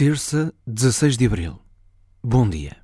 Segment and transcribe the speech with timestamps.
[0.00, 1.58] Terça, 16 de abril.
[2.24, 2.74] Bom dia.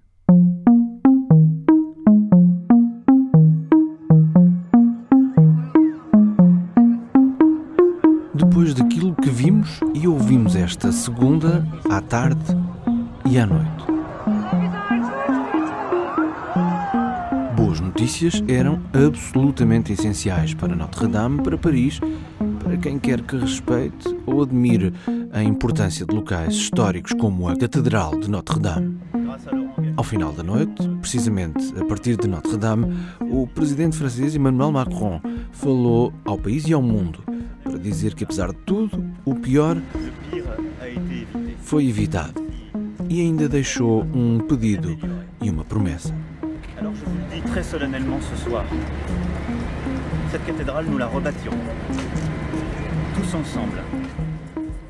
[8.35, 12.55] Depois daquilo que vimos e ouvimos esta segunda, à tarde
[13.25, 13.87] e à noite.
[17.57, 21.99] Boas notícias eram absolutamente essenciais para Notre-Dame, para Paris,
[22.63, 24.93] para quem quer que respeite ou admire
[25.37, 28.99] a importância de locais históricos como a Catedral de Notre-Dame.
[29.95, 35.21] Ao final da noite, precisamente a partir de Notre-Dame, o presidente francês Emmanuel Macron
[35.53, 37.23] falou ao país e ao mundo
[37.63, 39.77] para dizer que, apesar de tudo, o pior
[41.61, 42.43] foi evitado.
[43.07, 44.97] E ainda deixou um pedido
[45.43, 46.15] e uma promessa.
[46.79, 47.63] Alors je vous le dis très.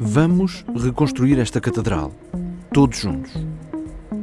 [0.09, 2.13] Vamos reconstruir esta catedral,
[2.73, 3.33] todos juntos.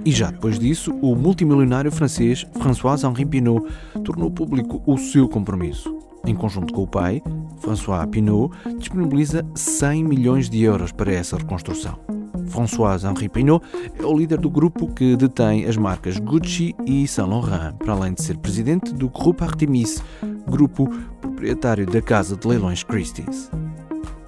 [0.06, 3.70] E já depois disso, o multimilionário francês François-Henri Pinault
[4.02, 5.94] tornou público o seu compromisso.
[6.26, 7.22] Em conjunto com o pai,
[7.60, 12.00] François Pinault, disponibiliza 100 milhões de euros para essa reconstrução.
[12.48, 13.66] François-Henri Pinault
[14.00, 18.14] é o líder do grupo que detém as marcas Gucci e Saint Laurent, para além
[18.14, 20.02] de ser presidente do Grupo Artemis,
[20.50, 20.90] grupo
[21.20, 23.52] proprietário da casa de leilões Christie's.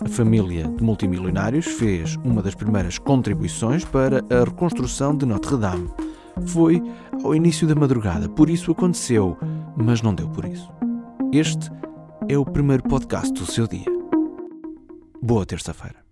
[0.05, 5.89] A família de multimilionários fez uma das primeiras contribuições para a reconstrução de Notre-Dame.
[6.45, 6.79] Foi
[7.23, 9.35] ao início da madrugada, por isso aconteceu,
[9.75, 10.71] mas não deu por isso.
[11.33, 11.71] Este
[12.29, 13.85] é o primeiro podcast do seu dia.
[15.19, 16.04] Boa terça-feira.